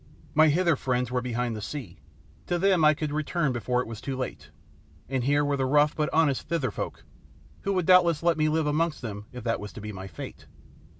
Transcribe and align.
My 0.33 0.47
Hither 0.47 0.75
friends 0.75 1.11
were 1.11 1.21
behind 1.21 1.55
the 1.55 1.61
sea; 1.61 1.99
to 2.47 2.57
them 2.57 2.83
I 2.83 2.95
could 2.95 3.11
return 3.13 3.51
before 3.51 3.81
it 3.81 3.87
was 3.87 4.01
too 4.01 4.17
late, 4.17 4.49
and 5.07 5.25
here 5.25 5.45
were 5.45 5.57
the 5.57 5.67
rough 5.67 5.95
but 5.95 6.09
honest 6.11 6.47
Thither 6.49 6.71
folk, 6.71 7.03
who 7.61 7.73
would 7.73 7.85
doubtless 7.85 8.23
let 8.23 8.35
me 8.35 8.49
live 8.49 8.65
amongst 8.65 9.03
them 9.03 9.27
if 9.31 9.43
that 9.43 9.59
was 9.59 9.71
to 9.73 9.79
be 9.79 9.91
my 9.91 10.07
fate. 10.07 10.47